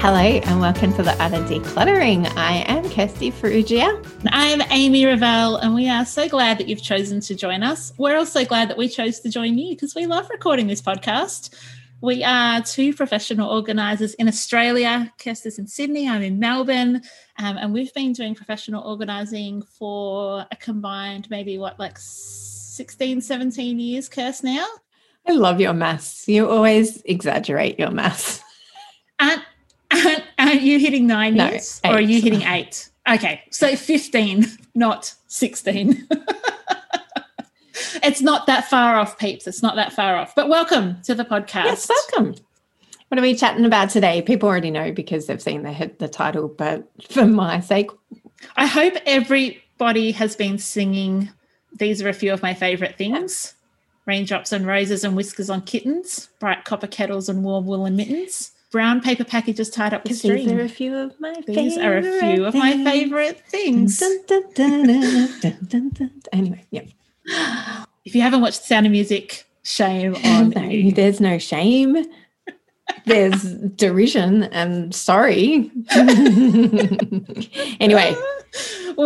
[0.00, 2.32] Hello and welcome to the Art of Decluttering.
[2.36, 4.06] I am Kirsty Farrugia.
[4.28, 7.92] I'm Amy Revell, and we are so glad that you've chosen to join us.
[7.98, 11.52] We're also glad that we chose to join you because we love recording this podcast.
[12.00, 15.12] We are two professional organisers in Australia.
[15.18, 17.02] Kirsty's in Sydney, I'm in Melbourne,
[17.40, 23.80] um, and we've been doing professional organising for a combined maybe what, like 16, 17
[23.80, 24.64] years, Kirst, now?
[25.26, 26.28] I love your maths.
[26.28, 28.44] You always exaggerate your maths.
[29.20, 29.42] Aren't,
[30.38, 31.80] aren't you hitting nine No, years?
[31.84, 32.88] Or are you hitting eight?
[33.08, 36.06] Okay, so 15, not 16.
[38.02, 39.46] it's not that far off, peeps.
[39.46, 40.34] It's not that far off.
[40.34, 41.64] But welcome to the podcast.
[41.64, 42.34] Yes, welcome.
[43.08, 44.20] What are we chatting about today?
[44.20, 47.90] People already know because they've seen the hit the title, but for my sake,
[48.56, 51.30] I hope everybody has been singing.
[51.78, 53.54] These are a few of my favorite things
[54.04, 59.00] raindrops and roses and whiskers on kittens, bright copper kettles and warm woolen mittens, brown
[59.00, 60.68] paper packages tied up with because these are a string.
[60.68, 63.98] few of my These are a few of my favorite things.
[63.98, 64.18] Dun,
[64.54, 66.10] dun, dun.
[66.32, 66.82] Anyway, yeah.
[68.04, 70.92] If you haven't watched Sound of Music, shame on No, you.
[70.92, 72.06] there's no shame.
[73.04, 73.42] There's
[73.76, 75.70] derision and sorry.
[77.80, 78.14] anyway,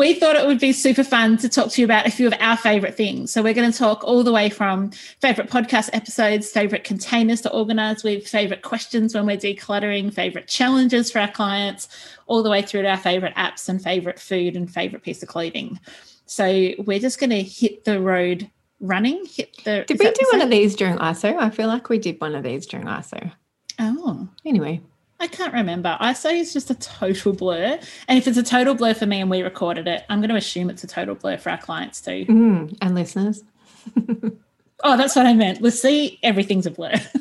[0.01, 2.33] we thought it would be super fun to talk to you about a few of
[2.41, 3.31] our favorite things.
[3.31, 4.91] So we're going to talk all the way from
[5.21, 11.11] favorite podcast episodes, favorite containers to organize with, favorite questions when we're decluttering, favorite challenges
[11.11, 11.89] for our clients,
[12.27, 15.29] all the way through to our favorite apps and favorite food and favorite piece of
[15.29, 15.79] clothing.
[16.25, 18.51] So we're just going to hit the road
[18.81, 19.27] running.
[19.27, 19.85] Hit the.
[19.87, 21.37] did we do one of these during ISO?
[21.37, 23.31] I feel like we did one of these during ISO.
[23.79, 24.27] Oh.
[24.47, 24.81] Anyway,
[25.23, 25.97] I can't remember.
[26.01, 27.79] I say it's just a total blur.
[28.09, 30.37] And if it's a total blur for me and we recorded it, I'm going to
[30.37, 32.27] assume it's a total blur for our clients too.
[32.29, 33.45] mm, and listeners,
[34.85, 35.63] Oh, that's what I meant.
[35.63, 36.91] Let's see, everything's a blur.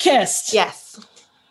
[0.00, 0.98] Kirst, yes.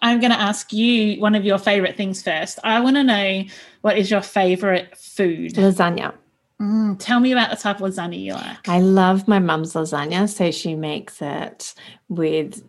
[0.01, 2.57] I'm going to ask you one of your favorite things first.
[2.63, 3.44] I want to know
[3.81, 5.53] what is your favorite food?
[5.53, 6.16] Lasagna.
[6.59, 8.67] Mm, tell me about the type of lasagna you like.
[8.67, 10.28] I love my mum's lasagna.
[10.28, 11.75] So she makes it
[12.07, 12.63] with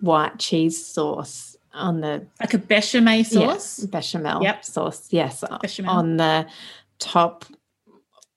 [0.00, 3.80] white cheese sauce on the Like a bechamel sauce?
[3.80, 4.64] Yeah, bechamel Yep.
[4.64, 5.08] sauce.
[5.10, 5.90] Yes, Bechamel.
[5.96, 6.46] on the
[6.98, 7.44] top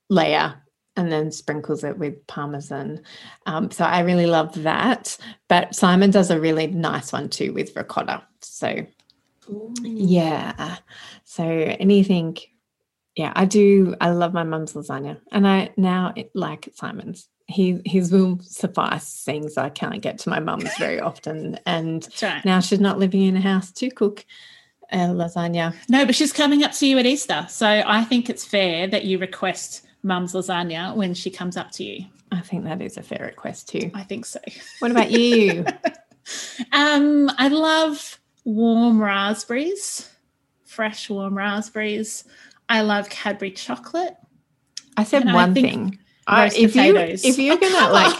[0.09, 0.56] layer,
[0.96, 3.01] and then sprinkles it with parmesan.
[3.46, 5.18] Um, so I really love that.
[5.50, 8.23] But Simon does a really nice one too with ricotta.
[8.41, 8.85] So
[9.84, 10.78] yeah,
[11.23, 12.38] so anything.
[13.16, 13.96] Yeah, I do.
[14.02, 17.29] I love my mum's lasagna, and I now it- like Simon's.
[17.47, 22.07] He his will suffice, seeing as I can't get to my mum's very often, and
[22.22, 22.44] right.
[22.44, 24.25] now she's not living in a house to cook
[24.91, 25.75] a lasagna.
[25.89, 27.45] No, but she's coming up to you at Easter.
[27.50, 31.84] So I think it's fair that you request mum's lasagna when she comes up to
[31.84, 32.05] you.
[32.31, 33.91] I think that is a fair request too.
[33.94, 34.39] I think so.
[34.79, 35.66] What about you?
[36.72, 40.09] Um, I love warm raspberries,
[40.63, 42.23] fresh warm raspberries.
[42.67, 44.16] I love Cadbury chocolate.
[44.97, 46.00] I said And I one think thing.
[46.28, 47.24] I, roast if you potatoes.
[47.24, 48.16] if you're oh, gonna Come like,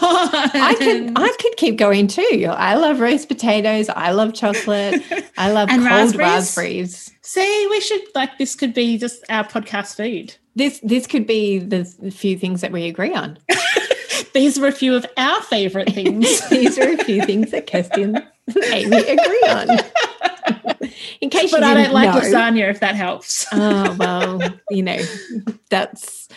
[0.54, 1.12] I could.
[1.16, 2.46] I could keep going too.
[2.48, 3.88] I love roast potatoes.
[3.88, 5.02] I love chocolate.
[5.36, 6.16] I love cold raspberries?
[6.18, 7.12] raspberries.
[7.22, 10.36] See, we should like this could be just our podcast food.
[10.54, 13.38] This this could be the few things that we agree on.
[14.34, 16.48] These are a few of our favorite things.
[16.50, 18.22] These are a few things that Kirsty and
[18.66, 19.78] Amy agree on.
[21.20, 22.20] In case but you I don't like know.
[22.20, 23.46] lasagna if that helps.
[23.52, 24.40] Oh well,
[24.70, 25.02] you know,
[25.70, 26.28] that's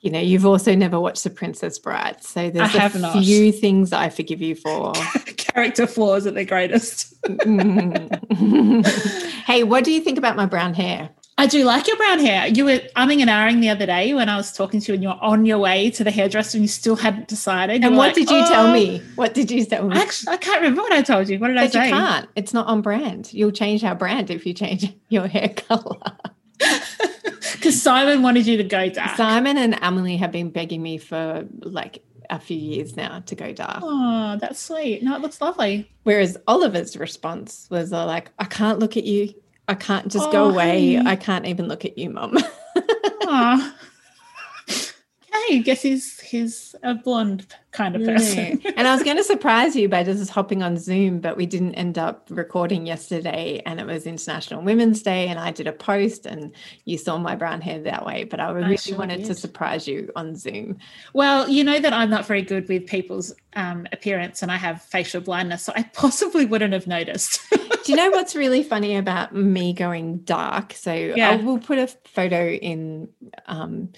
[0.00, 3.12] you know, you've also never watched The Princess Bride, so there's I a not.
[3.22, 4.92] few things I forgive you for.
[5.36, 7.20] Character flaws are the greatest.
[7.22, 8.86] Mm.
[9.46, 11.10] hey, what do you think about my brown hair?
[11.40, 12.48] I do like your brown hair.
[12.48, 15.02] You were umming and ahhing the other day when I was talking to you and
[15.04, 17.80] you were on your way to the hairdresser and you still hadn't decided.
[17.82, 19.00] You And what like, did you tell "Oh." me?
[19.14, 19.96] What did you tell me?
[19.96, 21.38] Actually, I can't remember what I told you.
[21.38, 21.86] What did I say?
[21.86, 22.28] you can't.
[22.34, 23.32] It's not on brand.
[23.32, 25.96] You'll change our brand if you change your hair color.
[26.58, 29.16] Because Simon wanted you to go dark.
[29.16, 33.52] Simon and Emily have been begging me for like a few years now to go
[33.52, 33.78] dark.
[33.82, 35.02] Oh, that's sweet.
[35.02, 35.90] No, it looks lovely.
[36.04, 39.34] Whereas Oliver's response was uh, like, I can't look at you.
[39.66, 40.94] I can't just go Oh, away.
[40.94, 41.08] honey.
[41.08, 42.36] I can't even look at you, mum.
[45.38, 45.54] Oh.
[45.54, 48.60] I guess he's he's a blonde kind of person.
[48.62, 48.72] Yeah.
[48.76, 51.74] and I was going to surprise you by just hopping on Zoom, but we didn't
[51.74, 56.26] end up recording yesterday, and it was International Women's Day, and I did a post,
[56.26, 56.52] and
[56.84, 58.24] you saw my brown hair that way.
[58.24, 59.26] But I really sure wanted did.
[59.26, 60.78] to surprise you on Zoom.
[61.12, 64.82] Well, you know that I'm not very good with people's um, appearance, and I have
[64.82, 67.40] facial blindness, so I possibly wouldn't have noticed.
[67.50, 70.72] Do you know what's really funny about me going dark?
[70.74, 71.30] So yeah.
[71.30, 73.08] I will put a photo in.
[73.46, 73.90] Um,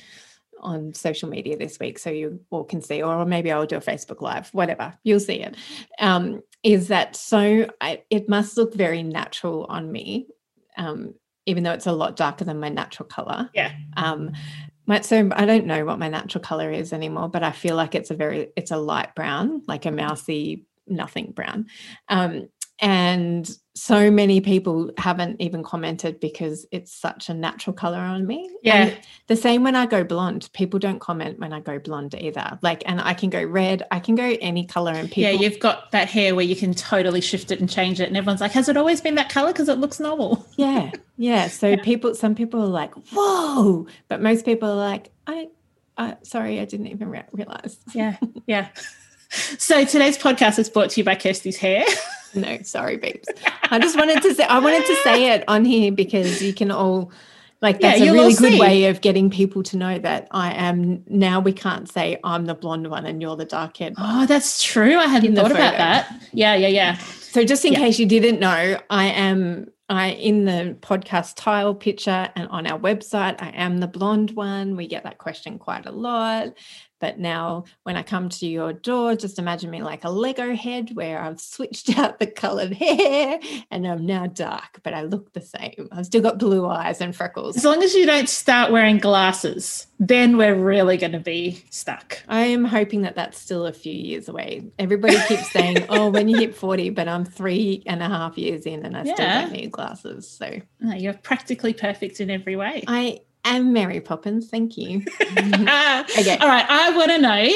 [0.63, 3.81] on social media this week so you all can see or maybe i'll do a
[3.81, 5.57] facebook live whatever you'll see it.
[5.99, 10.27] Um, is that so I, it must look very natural on me
[10.77, 11.15] um,
[11.47, 14.33] even though it's a lot darker than my natural color yeah um,
[14.87, 17.95] my, so i don't know what my natural color is anymore but i feel like
[17.95, 21.67] it's a very it's a light brown like a mousy nothing brown
[22.09, 22.49] um,
[22.81, 28.51] and so many people haven't even commented because it's such a natural color on me.
[28.63, 28.75] Yeah.
[28.75, 32.59] And the same when I go blonde, people don't comment when I go blonde either.
[32.61, 35.23] Like, and I can go red, I can go any color, and people.
[35.23, 38.19] Yeah, you've got that hair where you can totally shift it and change it, and
[38.19, 39.51] everyone's like, "Has it always been that color?
[39.51, 41.49] Because it looks normal." Yeah, yeah.
[41.49, 41.83] So yeah.
[41.83, 45.49] people, some people are like, "Whoa," but most people are like, "I,
[45.97, 48.69] I sorry, I didn't even re- realize." Yeah, yeah.
[49.31, 51.85] So today's podcast is brought to you by Kirsty's Hair.
[52.35, 53.29] no, sorry, babes.
[53.71, 56.71] I just wanted to say I wanted to say it on here because you can
[56.71, 57.13] all
[57.63, 58.61] like that's yeah, a really good see.
[58.61, 62.55] way of getting people to know that I am now we can't say I'm the
[62.55, 64.97] blonde one and you're the dark haired Oh, that's true.
[64.97, 66.13] I hadn't thought about that.
[66.33, 66.97] Yeah, yeah, yeah.
[66.97, 67.81] So just in yeah.
[67.81, 72.79] case you didn't know, I am I in the podcast tile picture and on our
[72.79, 74.77] website, I am the blonde one.
[74.77, 76.55] We get that question quite a lot.
[77.01, 80.95] But now, when I come to your door, just imagine me like a Lego head
[80.95, 85.41] where I've switched out the colored hair and I'm now dark, but I look the
[85.41, 85.89] same.
[85.91, 87.57] I've still got blue eyes and freckles.
[87.57, 92.23] As long as you don't start wearing glasses, then we're really going to be stuck.
[92.29, 94.71] I am hoping that that's still a few years away.
[94.79, 98.67] Everybody keeps saying, oh, when you hit 40, but I'm three and a half years
[98.67, 99.15] in and I yeah.
[99.15, 100.29] still don't need glasses.
[100.29, 102.85] So no, you're practically perfect in every way.
[102.87, 104.49] I and Mary Poppins.
[104.49, 105.03] Thank you.
[105.21, 106.37] okay.
[106.39, 106.67] All right.
[106.69, 107.49] I want to know.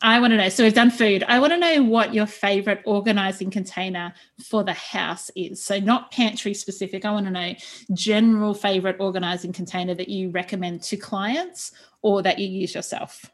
[0.00, 0.48] I want to know.
[0.48, 1.24] So we've done food.
[1.26, 4.14] I want to know what your favorite organizing container
[4.44, 5.62] for the house is.
[5.62, 7.04] So not pantry specific.
[7.04, 7.54] I want to know
[7.92, 13.30] general favorite organizing container that you recommend to clients or that you use yourself.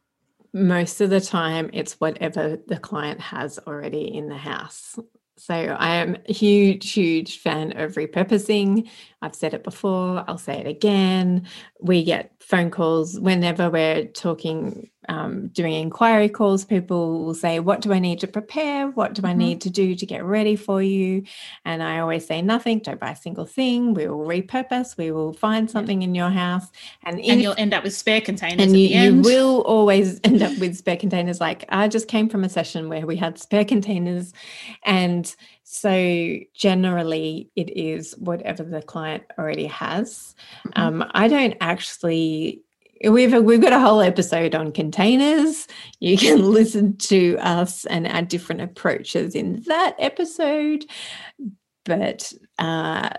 [0.54, 4.98] Most of the time, it's whatever the client has already in the house.
[5.36, 8.88] So I am a huge, huge fan of repurposing.
[9.20, 11.48] I've said it before, I'll say it again.
[11.80, 16.64] We get phone calls whenever we're talking, um, doing inquiry calls.
[16.64, 18.88] People will say, What do I need to prepare?
[18.88, 19.38] What do I mm-hmm.
[19.38, 21.24] need to do to get ready for you?
[21.64, 23.94] And I always say, Nothing, don't buy a single thing.
[23.94, 26.66] We will repurpose, we will find something in your house.
[27.02, 28.66] And, and you'll end up with spare containers.
[28.66, 31.40] And you, you will always end up with spare containers.
[31.40, 34.32] Like I just came from a session where we had spare containers
[34.84, 35.34] and
[35.64, 40.34] so generally, it is whatever the client already has.
[40.68, 40.80] Mm-hmm.
[40.80, 42.62] Um, I don't actually.
[43.08, 45.66] We've we've got a whole episode on containers.
[46.00, 50.86] You can listen to us and our different approaches in that episode,
[51.84, 52.32] but.
[52.58, 53.10] Uh,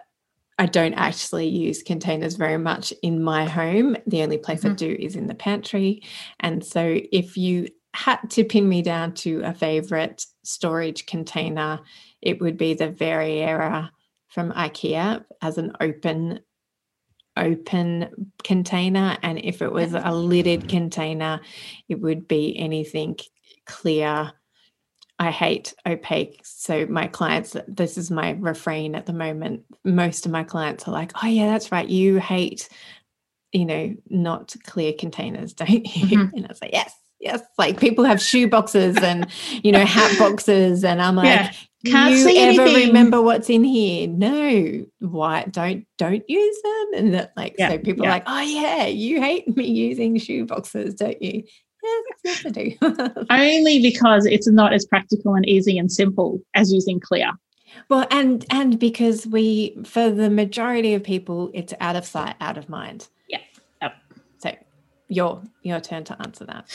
[0.58, 3.98] I don't actually use containers very much in my home.
[4.08, 4.72] The only place mm-hmm.
[4.72, 6.02] I do is in the pantry.
[6.40, 11.82] And so if you had to pin me down to a favorite storage container,
[12.22, 13.90] it would be the Variera
[14.30, 16.40] from IKEA as an open
[17.38, 21.42] open container and if it was a lidded container
[21.90, 23.18] it would be anything
[23.66, 24.32] clear
[25.18, 26.42] I hate opaque.
[26.44, 29.64] So my clients, this is my refrain at the moment.
[29.86, 31.88] Most of my clients are like, "Oh yeah, that's right.
[31.88, 32.68] You hate,
[33.54, 36.36] you know, not clear containers, don't you?" Mm-hmm.
[36.36, 39.28] And I say, "Yes, yes." Like people have shoe boxes and
[39.64, 41.54] you know hat boxes, and I'm like, yeah.
[41.86, 42.88] Can't you see ever anything.
[42.88, 44.08] remember what's in here?
[44.08, 44.86] No.
[45.00, 46.88] Why don't don't use them?
[46.96, 48.10] And that like yeah, so people yeah.
[48.10, 51.44] are like, oh yeah, you hate me using shoe boxes, don't you?
[51.84, 52.76] Yes, yes I do.
[53.30, 57.32] Only because it's not as practical and easy and simple as using clear.
[57.90, 62.58] Well, and and because we for the majority of people, it's out of sight, out
[62.58, 63.08] of mind.
[63.28, 63.40] Yeah.
[63.82, 63.94] Yep.
[64.40, 64.56] So
[65.08, 66.68] your your turn to answer that.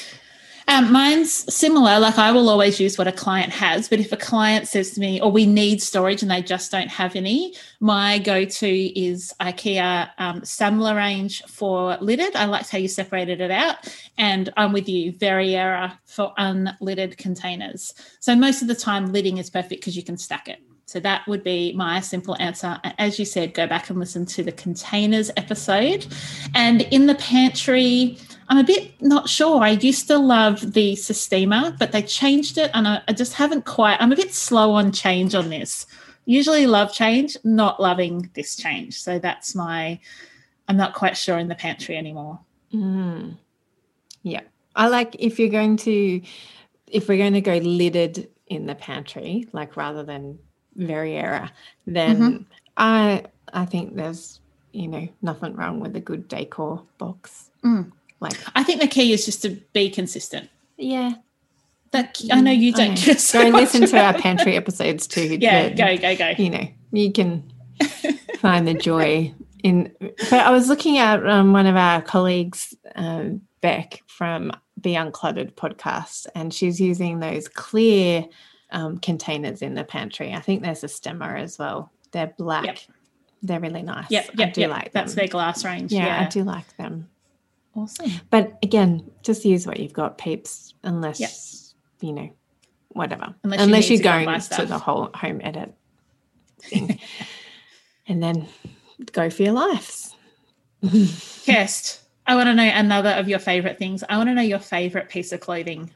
[0.70, 1.98] Um, mine's similar.
[1.98, 5.00] Like I will always use what a client has, but if a client says to
[5.00, 9.34] me, "Or oh, we need storage," and they just don't have any, my go-to is
[9.40, 12.36] IKEA um, Samla range for lidded.
[12.36, 17.92] I liked how you separated it out, and I'm with you, Variera for unlidded containers.
[18.20, 20.60] So most of the time, lidding is perfect because you can stack it.
[20.86, 22.80] So that would be my simple answer.
[22.98, 26.06] As you said, go back and listen to the containers episode.
[26.54, 28.18] And in the pantry,
[28.50, 29.62] I'm a bit not sure.
[29.62, 33.64] I used to love the Sistema, but they changed it, and I, I just haven't
[33.64, 33.96] quite.
[34.00, 35.86] I'm a bit slow on change on this.
[36.26, 39.00] Usually love change, not loving this change.
[39.00, 40.00] So that's my.
[40.68, 42.40] I'm not quite sure in the pantry anymore.
[42.74, 43.36] Mm.
[44.24, 44.42] Yeah,
[44.74, 46.20] I like if you're going to,
[46.88, 50.38] if we're going to go lidded in the pantry, like rather than
[50.76, 51.50] Variera,
[51.86, 52.44] then Mhm.
[52.76, 54.40] I I think there's
[54.72, 57.50] you know nothing wrong with a good decor box.
[57.64, 57.92] Mm.
[58.20, 60.50] Like I think the key is just to be consistent.
[60.76, 61.14] yeah,
[61.92, 62.92] That I know you don't.
[62.92, 63.14] Okay.
[63.14, 65.38] so Go and listen to our pantry episodes too.
[65.40, 66.34] Yeah, but, go go go.
[66.38, 67.50] You know, you can
[68.38, 69.92] find the joy in.
[70.00, 75.54] But I was looking at um, one of our colleagues, um, Beck from the Uncluttered
[75.54, 78.26] podcast, and she's using those clear
[78.70, 80.32] um, containers in the pantry.
[80.32, 81.90] I think there's a stemmer as well.
[82.12, 82.66] They're black.
[82.66, 82.78] Yep.
[83.42, 84.10] They're really nice.
[84.10, 84.70] Yep, I do yep.
[84.70, 85.92] like That's their glass range.
[85.92, 87.08] yeah, Yeah, I do like them.
[87.74, 88.10] Awesome.
[88.30, 91.30] But again, just use what you've got, peeps, unless Yep.
[92.08, 92.30] you know,
[92.88, 93.34] whatever.
[93.44, 95.72] Unless you Unless, you're to going to the whole home edit
[96.60, 96.98] thing.
[98.06, 98.48] and then
[99.12, 100.14] go for your lives.
[100.84, 104.02] Kirst, I want to know another of your favorite things.
[104.08, 105.90] I want to know your favorite piece of clothing.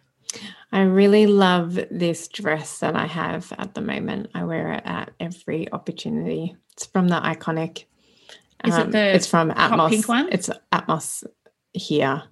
[0.72, 4.30] I really love this dress that I have at the moment.
[4.34, 6.56] I wear it at every opportunity.
[6.72, 7.84] It's from the iconic.
[8.64, 9.90] um, Is it the It's from Atmos.
[9.90, 10.28] pink one?
[10.32, 11.24] It's Atmos
[11.74, 12.22] here,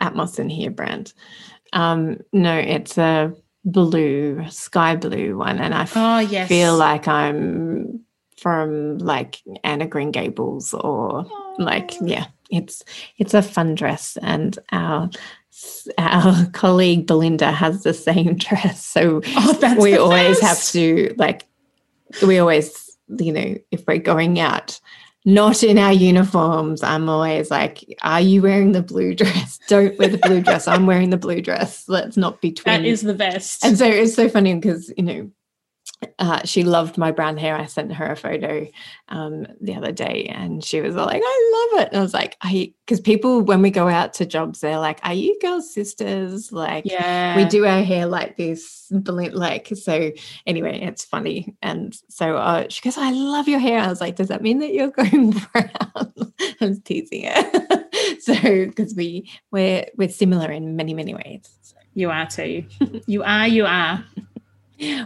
[0.00, 1.12] Atmos and here brand.
[1.72, 3.32] Um, no, it's a
[3.64, 6.48] blue, sky blue one, and I Oh yes.
[6.48, 8.00] feel like I'm
[8.38, 11.26] from like Anne of Green Gables or
[11.58, 12.82] like yeah it's
[13.18, 15.10] it's a fun dress and our
[15.98, 21.44] our colleague belinda has the same dress so Oh, we always have to like
[22.26, 24.80] we always you know if we're going out
[25.24, 26.82] not in our uniforms.
[26.82, 29.58] I'm always like are you wearing the blue dress?
[29.68, 30.66] Don't wear the blue dress.
[30.66, 31.88] I'm wearing the blue dress.
[31.88, 32.78] Let's not be twins.
[32.78, 33.64] That is the best.
[33.64, 35.30] and so it's so funny because you know
[36.18, 37.54] uh, she loved my brown hair.
[37.56, 38.66] I sent her a photo
[39.08, 42.36] um, the other day, and she was like, "I love it." And I was like,
[42.40, 46.52] "I," because people when we go out to jobs, they're like, "Are you girls sisters?"
[46.52, 50.10] Like, yeah, we do our hair like this, like so.
[50.46, 54.16] Anyway, it's funny, and so uh, she goes, "I love your hair." I was like,
[54.16, 57.88] "Does that mean that you're going brown?" I was teasing her,
[58.20, 61.42] so because we we're we're similar in many many ways.
[61.60, 62.64] So, You are too.
[63.06, 63.46] you are.
[63.46, 64.02] You are.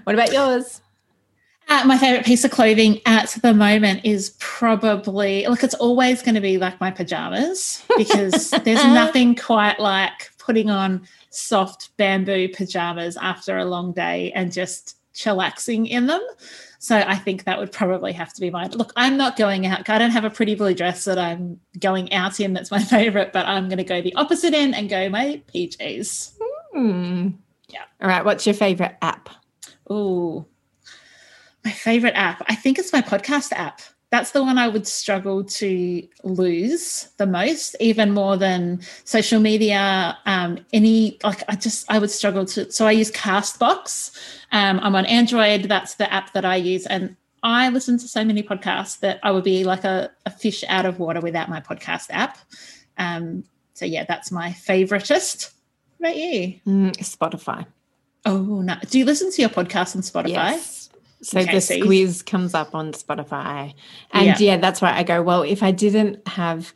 [0.05, 0.81] what about yours?
[1.69, 5.65] Uh, my favorite piece of clothing at the moment is probably look.
[5.65, 11.07] It's always going to be like my pajamas because there's nothing quite like putting on
[11.31, 16.21] soft bamboo pajamas after a long day and just chillaxing in them.
[16.79, 18.71] So I think that would probably have to be mine.
[18.73, 19.89] Look, I'm not going out.
[19.89, 22.53] I don't have a pretty blue dress that I'm going out in.
[22.53, 26.35] That's my favorite, but I'm going to go the opposite end and go my PJs.
[26.75, 27.29] Hmm.
[27.69, 27.85] Yeah.
[28.03, 28.25] All right.
[28.25, 29.31] What's your favorite app?
[29.91, 30.45] Ooh,
[31.65, 32.43] my favorite app.
[32.49, 33.81] I think it's my podcast app.
[34.11, 40.17] That's the one I would struggle to lose the most, even more than social media.
[40.25, 42.71] Um, any like, I just I would struggle to.
[42.71, 44.17] So I use Castbox.
[44.53, 45.65] Um, I'm on Android.
[45.65, 49.33] That's the app that I use, and I listen to so many podcasts that I
[49.33, 52.39] would be like a, a fish out of water without my podcast app.
[52.99, 55.53] Um, so yeah, that's my favoritist.
[55.99, 56.61] What about you?
[56.67, 57.67] Mm, Spotify.
[58.25, 58.77] Oh no!
[58.89, 60.53] Do you listen to your podcast on Spotify?
[60.53, 60.84] Yes.
[61.25, 63.75] So the Squiz comes up on Spotify.
[64.13, 64.37] And Yeah.
[64.39, 64.57] yeah.
[64.59, 66.73] that's why I go, well, if I didn't have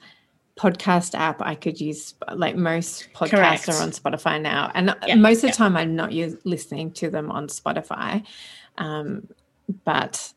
[0.57, 3.69] podcast app, I could use like most podcasts Correct.
[3.69, 4.71] are on Spotify now.
[4.75, 5.52] And Yeah, most of the yeah.
[5.52, 8.25] time I'm not use, listening to them on Spotify.
[8.78, 9.28] Um,
[9.85, 10.33] but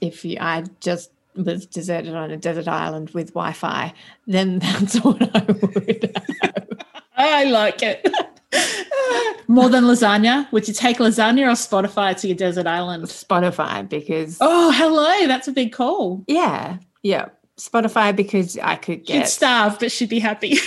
[0.00, 3.92] if you, I just was deserted on a desert island with Wi-Fi,
[4.26, 6.66] then that's what I would have.
[7.16, 8.06] I like it.
[9.48, 10.50] More than lasagna.
[10.52, 13.04] Would you take lasagna or Spotify to your desert island?
[13.04, 15.26] Spotify because Oh, hello.
[15.26, 16.24] That's a big call.
[16.26, 17.26] yeah, yeah.
[17.58, 20.58] Spotify because I could She'd get starve, but she'd be happy.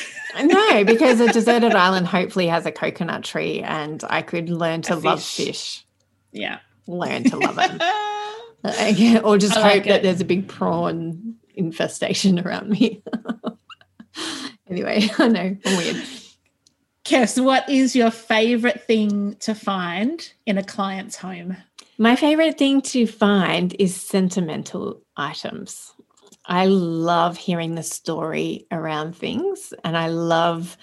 [0.42, 4.96] no, because a deserted island hopefully has a coconut tree, and I could learn to
[4.96, 5.46] A love fish.
[5.46, 5.86] fish.
[6.32, 6.60] yeah.
[6.88, 7.80] Learn to love it,
[8.64, 13.04] Like, or just I hope like that there's a big prawn infestation around me.
[14.68, 16.04] anyway, I know I'm weird.
[17.10, 21.58] Kirst, what is your favorite thing to find in a client's home?
[21.98, 25.92] My favorite thing to find is sentimental items.
[26.46, 30.78] I love hearing the story around things and I love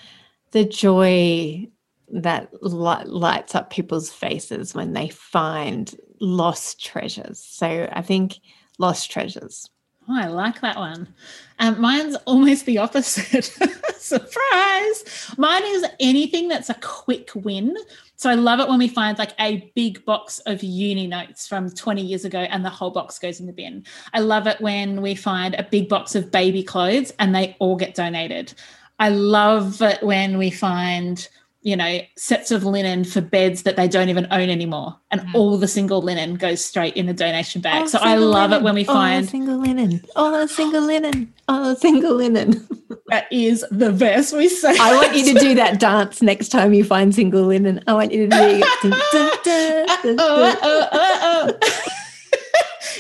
[0.51, 1.69] the joy
[2.09, 7.39] that li- lights up people's faces when they find lost treasures.
[7.39, 8.41] So I think
[8.81, 9.71] lost treasures.
[10.09, 11.09] Oh, I like that one.
[11.59, 13.45] Um, mine's almost the opposite.
[13.97, 15.35] Surprise!
[15.37, 17.77] Mine is anything that's a quick win.
[18.15, 21.71] So I love it when we find like a big box of uni notes from
[21.71, 23.85] 20 years ago and the whole box goes in the bin.
[24.15, 27.77] I love it when we find a big box of baby clothes and they all
[27.77, 28.55] get donated.
[28.99, 31.29] I love it when we find
[31.67, 34.97] you know, sets of linen for beds that they don't even own anymore.
[35.11, 35.35] And mm.
[35.35, 37.83] all the single linen goes straight in the donation bag.
[37.83, 38.63] All so I love linen.
[38.63, 42.69] it when we find all single linen, all the single linen, all the single linen.
[43.09, 44.33] that is the best.
[44.33, 44.77] We say.
[44.79, 47.83] I want you to do that dance next time you find single linen.
[47.89, 48.39] I want you to do.
[48.39, 48.65] it.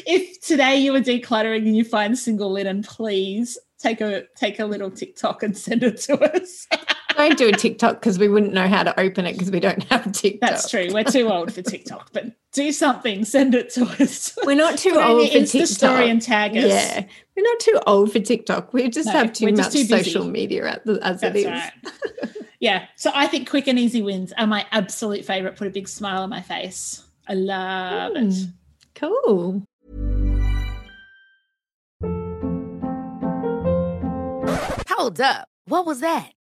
[0.08, 4.64] if today you were decluttering and you find single linen, please take a take a
[4.64, 6.66] little TikTok and send it to us.
[7.28, 9.82] don't do a TikTok because we wouldn't know how to open it because we don't
[9.84, 10.50] have TikTok.
[10.50, 10.88] That's true.
[10.92, 13.24] We're too old for TikTok, but do something.
[13.24, 14.36] Send it to us.
[14.44, 15.66] We're not too old for TikTok.
[15.68, 16.64] story and tag us.
[16.64, 17.04] Yeah,
[17.36, 18.72] we're not too old for TikTok.
[18.72, 21.46] We just no, have too much too social media the, as That's it is.
[21.46, 21.72] Right.
[22.60, 22.86] yeah.
[22.96, 25.56] So I think quick and easy wins are my absolute favorite.
[25.56, 27.02] Put a big smile on my face.
[27.28, 28.48] I love mm, it.
[28.94, 29.62] Cool.
[34.88, 35.48] Hold up.
[35.66, 36.35] What was that?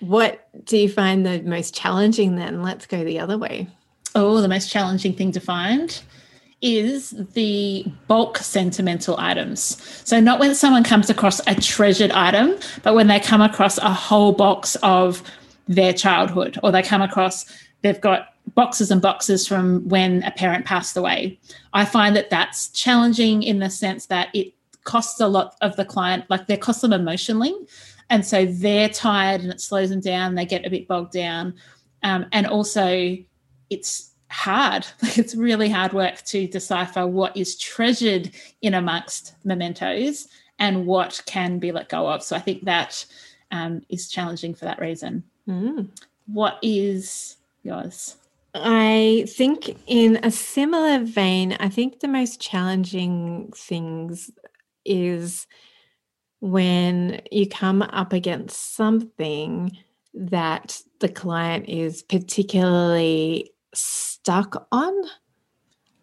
[0.00, 2.62] What do you find the most challenging then?
[2.62, 3.68] Let's go the other way.
[4.14, 6.00] Oh, the most challenging thing to find
[6.60, 9.80] is the bulk sentimental items.
[10.04, 13.92] So, not when someone comes across a treasured item, but when they come across a
[13.92, 15.22] whole box of
[15.68, 17.44] their childhood, or they come across,
[17.82, 21.38] they've got boxes and boxes from when a parent passed away.
[21.72, 25.84] I find that that's challenging in the sense that it costs a lot of the
[25.84, 27.54] client, like they cost them emotionally.
[28.10, 30.34] And so they're tired and it slows them down.
[30.34, 31.54] They get a bit bogged down.
[32.02, 33.16] Um, and also,
[33.70, 34.86] it's hard.
[35.02, 38.30] Like it's really hard work to decipher what is treasured
[38.62, 42.22] in amongst mementos and what can be let go of.
[42.22, 43.04] So I think that
[43.50, 45.24] um, is challenging for that reason.
[45.48, 45.88] Mm.
[46.26, 48.16] What is yours?
[48.54, 54.30] I think, in a similar vein, I think the most challenging things
[54.84, 55.46] is
[56.40, 59.76] when you come up against something
[60.14, 64.94] that the client is particularly stuck on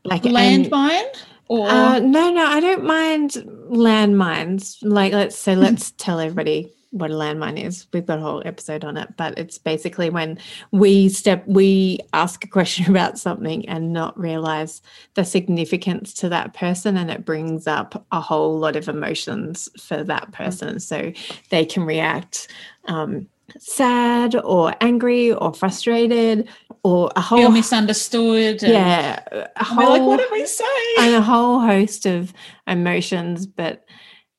[0.04, 1.04] like landmine?
[1.48, 3.32] Or uh, no no i don't mind
[3.70, 4.78] landmines.
[4.82, 7.88] Like let's so let's tell everybody what a landmine is.
[7.92, 10.40] We've got a whole episode on it, but it's basically when
[10.72, 14.82] we step, we ask a question about something and not realize
[15.16, 20.04] the significance to that person, and it brings up a whole lot of emotions for
[20.04, 20.34] that mm.
[20.34, 20.80] person.
[20.80, 21.12] So
[21.50, 22.48] they can react
[22.86, 23.28] um,
[23.60, 26.48] sad or angry or frustrated
[26.84, 28.62] or a whole Feel misunderstood.
[28.62, 29.20] yeah,
[29.58, 30.64] a whole, like, what did we say?
[31.00, 32.32] And a whole host of
[32.68, 33.86] emotions, but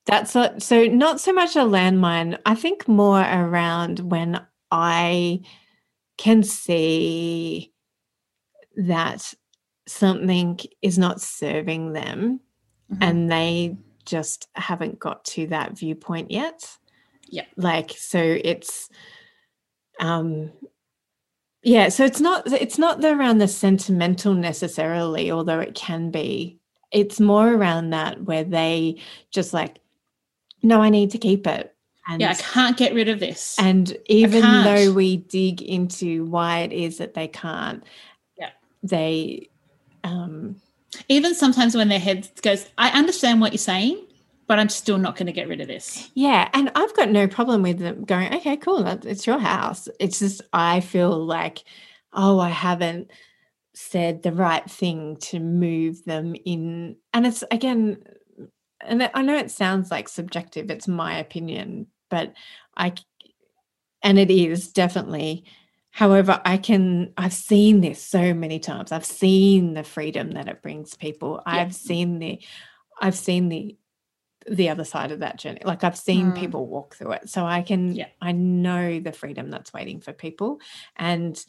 [0.07, 2.39] that's a, so not so much a landmine.
[2.45, 4.41] I think more around when
[4.71, 5.41] I
[6.17, 7.73] can see
[8.77, 9.33] that
[9.85, 12.39] something is not serving them
[12.91, 13.03] mm-hmm.
[13.03, 16.77] and they just haven't got to that viewpoint yet.
[17.29, 17.45] Yeah.
[17.57, 18.89] Like so it's
[19.99, 20.51] um
[21.63, 26.59] yeah, so it's not it's not around the sentimental necessarily, although it can be.
[26.93, 29.79] It's more around that where they just like
[30.63, 31.73] no, I need to keep it.
[32.09, 33.55] And, yeah, I can't get rid of this.
[33.59, 37.83] And even though we dig into why it is that they can't,
[38.37, 39.49] yeah, they
[40.05, 40.55] um
[41.09, 44.05] even sometimes when their head goes, I understand what you're saying,
[44.47, 46.09] but I'm still not going to get rid of this.
[46.13, 49.89] Yeah, and I've got no problem with them going, okay, cool, it's your house.
[49.99, 51.63] It's just I feel like,
[52.13, 53.11] oh, I haven't
[53.73, 58.01] said the right thing to move them in, and it's again
[58.81, 62.33] and I know it sounds like subjective, it's my opinion, but
[62.75, 62.93] I,
[64.03, 65.45] and it is definitely.
[65.91, 68.91] However, I can, I've seen this so many times.
[68.91, 71.41] I've seen the freedom that it brings people.
[71.47, 71.53] Yeah.
[71.53, 72.39] I've seen the,
[73.01, 73.75] I've seen the,
[74.47, 75.61] the other side of that journey.
[75.65, 76.37] Like I've seen mm.
[76.37, 77.29] people walk through it.
[77.29, 78.09] So I can, yeah.
[78.21, 80.59] I know the freedom that's waiting for people.
[80.95, 81.43] And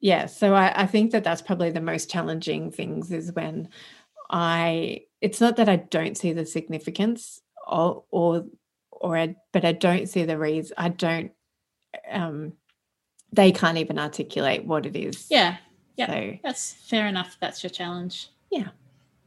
[0.00, 3.68] yeah, so I, I think that that's probably the most challenging things is when
[4.30, 8.44] I it's not that I don't see the significance or or
[8.90, 10.74] or I, but I don't see the reason.
[10.78, 11.32] I don't.
[12.10, 12.52] Um,
[13.32, 15.26] they can't even articulate what it is.
[15.30, 15.56] Yeah.
[15.96, 16.06] Yeah.
[16.06, 17.36] So That's fair enough.
[17.40, 18.28] That's your challenge.
[18.50, 18.68] Yeah.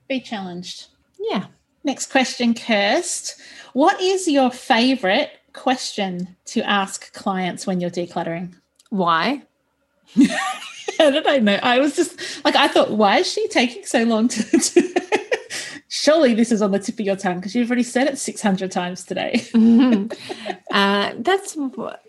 [0.07, 0.87] Be challenged.
[1.19, 1.45] yeah.
[1.83, 3.39] Next question, Kirst.
[3.73, 8.53] What is your favorite question to ask clients when you're decluttering?
[8.89, 9.43] Why?
[10.99, 11.59] I know?
[11.63, 14.43] I was just like, I thought, why is she taking so long to?
[14.43, 14.98] to...
[16.01, 18.71] Surely this is on the tip of your tongue because you've already said it 600
[18.71, 19.45] times today.
[20.71, 22.01] uh, that's what.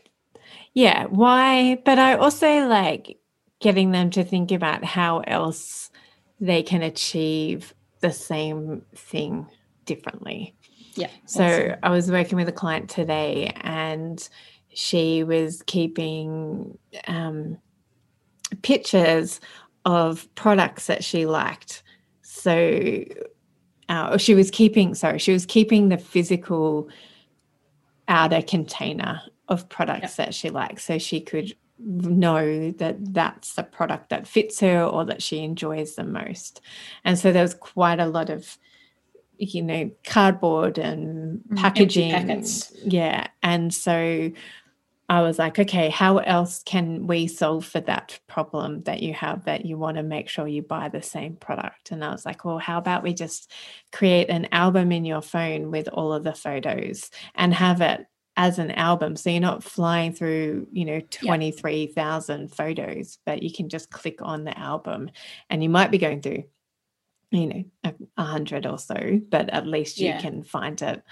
[0.75, 1.07] Yeah.
[1.07, 1.75] Why?
[1.85, 3.19] But I also like
[3.59, 5.91] getting them to think about how else
[6.39, 9.49] they can achieve the same thing
[9.87, 10.55] differently.
[10.95, 11.11] Yeah.
[11.27, 11.79] So awesome.
[11.83, 14.27] I was working with a client today and
[14.73, 17.59] she was keeping um,
[18.63, 19.41] pictures
[19.85, 21.83] of products that she liked.
[22.23, 23.05] So
[23.91, 26.89] uh, or she was keeping, sorry, she was keeping the physical
[28.09, 34.11] outer container of products that she likes so she could know that that's the product
[34.11, 36.61] that fits her or that she enjoys the most.
[37.05, 38.57] And so there was quite a lot of
[39.39, 42.73] you know cardboard and Mm, packaging packets.
[42.85, 44.31] yeah and so
[45.11, 49.45] i was like okay how else can we solve for that problem that you have
[49.45, 51.91] that you want to make sure you buy the same product?
[51.91, 53.53] And i was like well how about we just
[53.93, 58.59] create an album in your phone with all of the photos and have it as
[58.59, 63.91] an album so you're not flying through you know 23,000 photos but you can just
[63.91, 65.11] click on the album
[65.51, 66.45] and you might be going through
[67.33, 70.21] you know a, a hundred or so but at least you Yeah.
[70.21, 71.03] can find it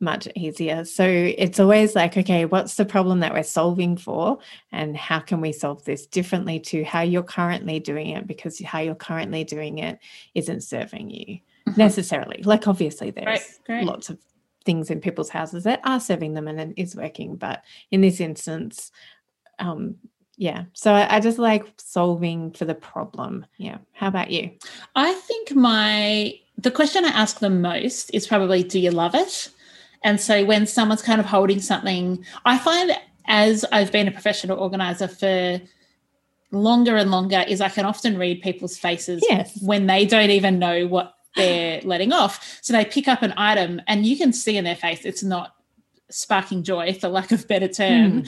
[0.00, 4.38] much easier so it's always like okay what's the problem that we're solving for
[4.72, 8.78] and how can we solve this differently to how you're currently doing it because how
[8.78, 9.98] you're currently doing it
[10.34, 11.76] isn't serving you Mhm.
[11.76, 13.84] necessarily like obviously there's great.
[13.84, 14.18] lots of
[14.64, 18.20] things in people's houses that are serving them and it is working but in this
[18.20, 18.90] instance
[19.58, 19.96] um
[20.36, 24.50] yeah so I, I just like solving for the problem yeah how about you
[24.94, 29.50] I think my the question I ask the most is probably, "Do you love it?"
[30.02, 32.92] And so when someone's kind of holding something, I find
[33.26, 35.60] as I've been a professional organizer for
[36.52, 40.58] longer and longer, is I can often read people's faces yes when they don't even
[40.58, 42.58] know what they're letting off.
[42.62, 45.54] So they pick up an item and you can see in their face it's not
[46.08, 48.20] sparking joy, for lack of better term.
[48.20, 48.26] Hmm.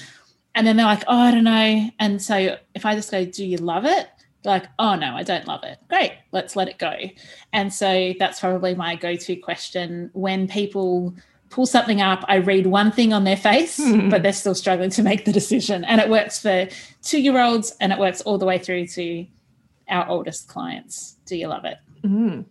[0.59, 1.89] And then they're like, oh, I don't know.
[2.01, 4.09] And so if I just go, do you love it?
[4.43, 5.79] They're like, oh, no, I don't love it.
[5.89, 6.93] Great, let's let it go.
[7.53, 10.11] And so that's probably my go to question.
[10.15, 11.15] When people
[11.51, 14.09] pull something up, I read one thing on their face, Hmm.
[14.09, 15.85] but they're still struggling to make the decision.
[15.85, 16.67] And it works for
[17.03, 19.27] two year olds and it works all the way through to
[19.89, 21.17] our oldest clients.
[21.25, 21.79] Do you love it?
[22.03, 22.47] Mm.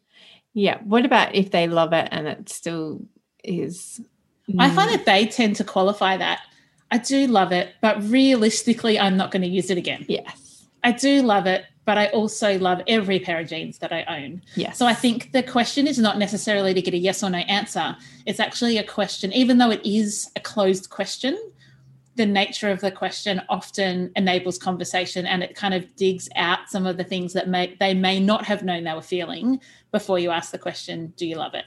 [0.54, 0.80] Yeah.
[0.84, 3.02] What about if they love it and it still
[3.44, 4.00] is?
[4.58, 6.40] I find Mm, that they tend to qualify that.
[6.92, 10.06] I do love it, but realistically, I'm not going to use it again.
[10.08, 10.66] Yes.
[10.84, 14.42] I do love it, but I also love every pair of jeans that I own.
[14.56, 14.78] Yes.
[14.78, 17.96] So I think the question is not necessarily to get a yes or no answer.
[18.26, 21.38] It's actually a question, even though it is a closed question,
[22.16, 26.88] the nature of the question often enables conversation and it kind of digs out some
[26.88, 30.32] of the things that may they may not have known they were feeling before you
[30.32, 31.66] ask the question, do you love it?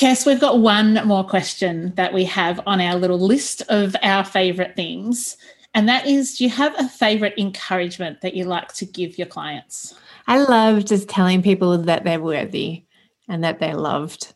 [0.00, 4.24] Kes, we've got one more question that we have on our little list of our
[4.24, 5.36] favorite things.
[5.74, 9.26] And that is, do you have a favorite encouragement that you like to give your
[9.26, 9.94] clients?
[10.26, 12.84] I love just telling people that they're worthy
[13.28, 14.32] and that they're loved,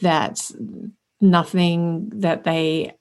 [0.00, 0.50] that
[1.22, 2.92] nothing that they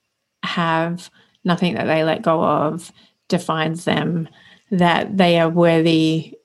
[0.43, 1.11] have,
[1.43, 2.89] nothing that they let go of
[3.27, 4.29] defines them,
[4.71, 6.35] that they are worthy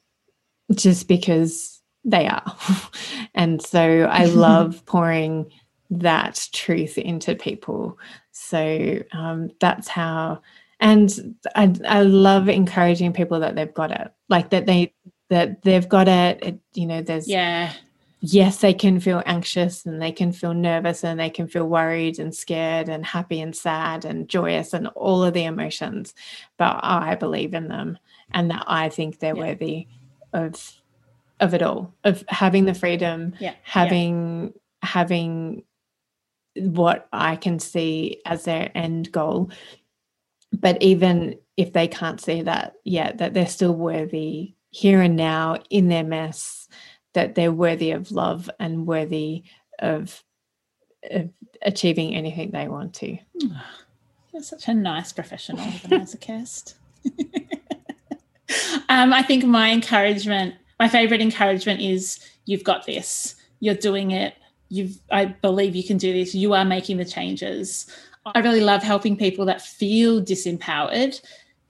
[0.75, 1.76] just because
[2.07, 2.57] they are.
[3.35, 5.51] and so I love pouring
[5.91, 7.99] that truth into people.
[8.31, 10.41] So um, that's how,
[10.81, 14.95] and I, I love encouraging people that they've got it, like that they
[15.29, 16.39] that they've got it.
[16.43, 17.73] it you know, there's Yeah.
[18.21, 22.21] yes, they can feel anxious and they can feel nervous and they can feel worried
[22.21, 26.15] and scared and happy and sad and joyous and all of the emotions.
[26.59, 27.99] But I believe in them
[28.33, 29.47] and that I think they're Yeah.
[29.49, 29.89] worthy
[30.33, 30.55] of
[31.41, 33.55] of it all, of having the freedom, Yeah.
[33.63, 35.65] having having
[36.55, 39.51] what I can see as their end goal.
[40.53, 45.59] But even if they can't see that yet, that they're still worthy here and now
[45.71, 46.69] in their mess,
[47.15, 49.45] that they're worthy of love and worthy
[49.79, 50.23] of,
[51.11, 51.31] of
[51.63, 53.19] achieving anything they want to.
[54.33, 56.75] You're such a nice professional organizer, Kirst.
[58.89, 63.35] um, I think my encouragement, my favorite encouragement is you've got this.
[63.61, 64.35] You're doing it.
[64.69, 66.35] You've I believe you can do this.
[66.35, 67.87] You are making the changes.
[68.35, 71.21] I really love helping people that feel disempowered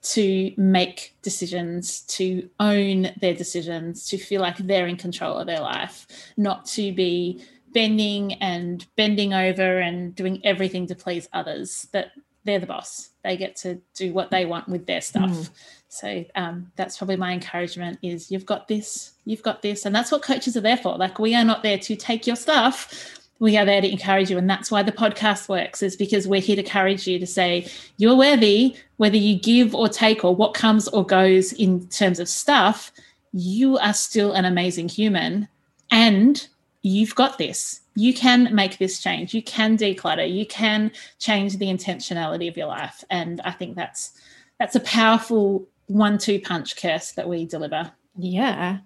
[0.02, 5.60] to make decisions, to own their decisions, to feel like they're in control of their
[5.60, 12.12] life, not to be bending and bending over and doing everything to please others, that
[12.44, 13.10] they're the boss.
[13.24, 15.30] They get to do what they want with their stuff.
[15.30, 15.50] Mm.
[15.88, 19.86] So um, that's probably my encouragement is you've got this, you've got this.
[19.86, 20.96] And that's what coaches are there for.
[20.96, 24.38] Like we are not there to take your stuff we are there to encourage you
[24.38, 27.68] and that's why the podcast works is because we're here to encourage you to say
[27.98, 32.28] you're worthy whether you give or take or what comes or goes in terms of
[32.28, 32.90] stuff
[33.32, 35.46] you are still an amazing human
[35.90, 36.48] and
[36.82, 41.66] you've got this you can make this change you can declutter you can change the
[41.66, 44.12] intentionality of your life and i think that's
[44.58, 47.92] that's a powerful one-two punch Kirst that we deliver.
[48.16, 48.78] Yeah.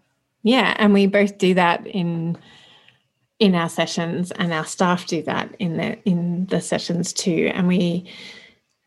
[0.43, 2.39] Yeah and we both do that in
[3.39, 7.51] in our sessions and our staff do that in the in the sessions too.
[7.55, 8.11] And we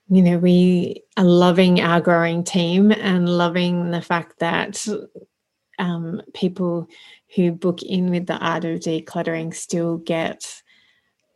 [0.09, 4.85] you know we are loving our growing team and loving the fact that
[5.79, 6.87] um, people
[7.35, 10.61] who book in with the art of decluttering still get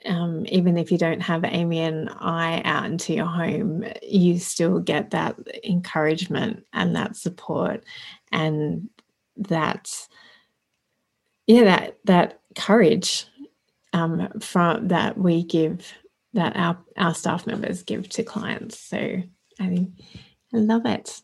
[0.08, 4.80] um, even if you don't have amy and i out into your home you still
[4.80, 7.84] get that encouragement and that support
[8.32, 8.90] and
[9.36, 10.08] that
[11.46, 13.28] yeah that that courage
[13.94, 15.94] um, from that we give
[16.34, 18.80] that our our staff members give to clients.
[18.80, 18.98] So
[19.60, 19.90] I think
[20.54, 21.22] I love it.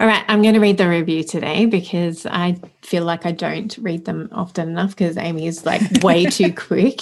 [0.00, 3.76] All right, I'm going to read the review today because I feel like I don't
[3.78, 7.00] read them often enough because Amy is like way too quick.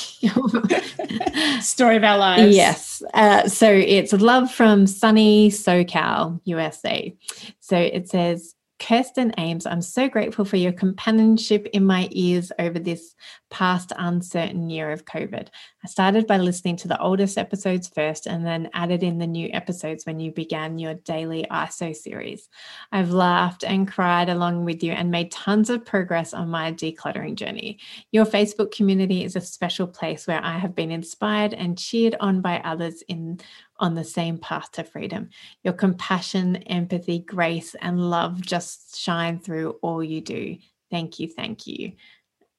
[1.61, 2.55] Story of our lives.
[2.55, 3.03] Yes.
[3.15, 7.15] Uh, so it's love from sunny SoCal, USA.
[7.61, 12.81] So it says, Kirsten Ames, I'm so grateful for your companionship in my ears over
[12.81, 13.15] this
[13.49, 15.47] past uncertain year of COVID.
[15.85, 19.49] I started by listening to the oldest episodes first and then added in the new
[19.53, 22.49] episodes when you began your daily ISO series.
[22.91, 27.37] I've laughed and cried along with you and made tons of progress on my decluttering
[27.37, 27.79] journey.
[28.11, 32.41] Your Facebook community is a special place where I have been inspired and cheered on
[32.41, 33.39] by others in
[33.79, 35.31] on the same path to freedom.
[35.65, 40.57] Your compassion, empathy, grace, and love just shine through all you do.
[40.91, 41.93] Thank you, thank you.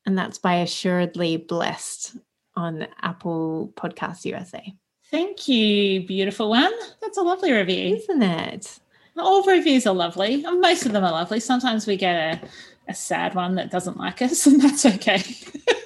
[0.06, 2.18] And that's by Assuredly Blessed
[2.56, 4.74] on Apple Podcast USA.
[5.10, 6.74] Thank you, beautiful one.
[7.02, 7.96] That's a lovely review.
[7.96, 8.80] Isn't it?
[9.18, 10.38] All reviews are lovely.
[10.38, 11.40] Most of them are lovely.
[11.40, 12.48] Sometimes we get a,
[12.90, 15.22] a sad one that doesn't like us, and that's okay.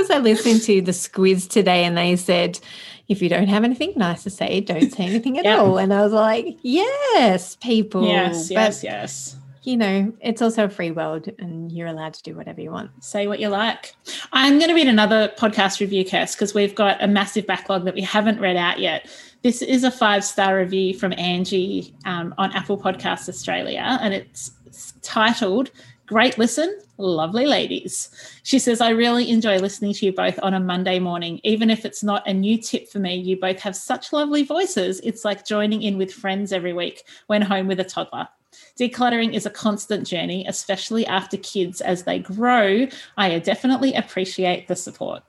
[0.00, 2.58] I was I listening to the Squiz today, and they said
[3.08, 5.78] if you don't have anything nice to say, don't say anything at all.
[5.78, 8.06] And I was like, yes, people.
[8.06, 9.36] Yes, but, yes, yes.
[9.62, 12.92] You know, it's also a free world and you're allowed to do whatever you want.
[13.04, 13.94] Say what you like.
[14.32, 17.94] I'm going to read another podcast review, Kirst, because we've got a massive backlog that
[17.94, 19.06] we haven't read out yet.
[19.42, 24.52] This is a five star review from Angie um, on Apple Podcasts Australia, and it's
[25.02, 25.70] titled
[26.10, 28.10] Great listen, lovely ladies.
[28.42, 31.40] She says, I really enjoy listening to you both on a Monday morning.
[31.44, 34.98] Even if it's not a new tip for me, you both have such lovely voices.
[35.04, 38.26] It's like joining in with friends every week when home with a toddler.
[38.76, 42.88] Decluttering is a constant journey, especially after kids as they grow.
[43.16, 45.22] I definitely appreciate the support.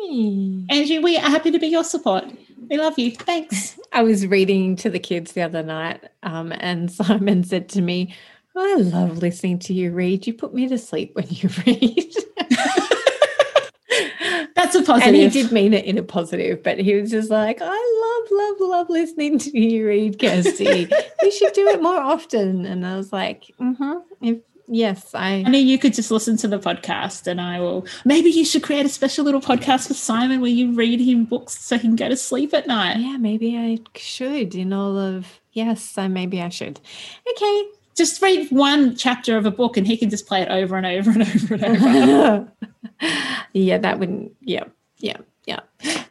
[0.00, 0.66] Mm.
[0.70, 2.26] Angie, we are happy to be your support.
[2.70, 3.10] We love you.
[3.10, 3.76] Thanks.
[3.92, 8.14] I was reading to the kids the other night, um, and Simon said to me,
[8.56, 10.26] I love listening to you read.
[10.26, 12.14] You put me to sleep when you read.
[14.54, 15.08] That's a positive.
[15.08, 18.30] And he did mean it in a positive, but he was just like, I love,
[18.30, 20.88] love, love listening to you read, Kirsty.
[21.22, 22.64] you should do it more often.
[22.66, 23.98] And I was like, mm-hmm.
[24.20, 24.38] If,
[24.68, 25.44] yes, I.
[25.46, 27.86] I mean, you could just listen to the podcast and I will.
[28.04, 31.58] Maybe you should create a special little podcast for Simon where you read him books
[31.58, 32.98] so he can go to sleep at night.
[32.98, 35.40] Yeah, maybe I should in all of.
[35.52, 36.80] Yes, I maybe I should.
[37.30, 40.76] Okay, just read one chapter of a book and he can just play it over
[40.76, 42.52] and over and over and over.
[43.52, 44.34] yeah, that wouldn't.
[44.40, 44.64] Yeah,
[44.98, 45.60] yeah, yeah.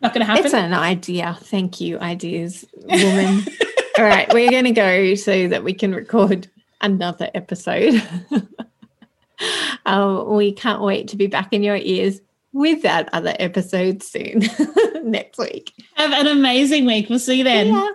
[0.01, 0.45] Not going to happen.
[0.45, 1.37] It's an idea.
[1.41, 3.43] Thank you, ideas, woman.
[3.97, 6.47] All right, we're going to go so that we can record
[6.81, 8.01] another episode.
[9.85, 12.21] um, we can't wait to be back in your ears
[12.53, 14.41] with that other episode soon
[15.03, 15.73] next week.
[15.95, 17.09] Have an amazing week.
[17.09, 17.67] We'll see you then.
[17.67, 17.89] Yeah.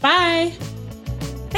[0.00, 0.77] Bye.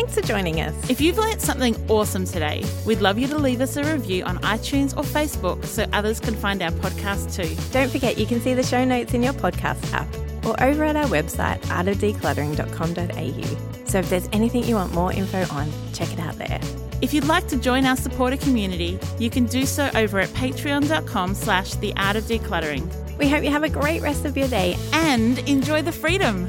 [0.00, 0.74] Thanks for joining us.
[0.88, 4.38] If you've learnt something awesome today, we'd love you to leave us a review on
[4.38, 7.54] iTunes or Facebook so others can find our podcast too.
[7.70, 10.08] Don't forget you can see the show notes in your podcast app
[10.46, 13.86] or over at our website artofdecluttering.com.au.
[13.86, 16.60] So if there's anything you want more info on, check it out there.
[17.02, 21.34] If you'd like to join our supporter community, you can do so over at patreon.com
[21.34, 24.78] slash the art of decluttering We hope you have a great rest of your day.
[24.94, 26.48] And enjoy the freedom.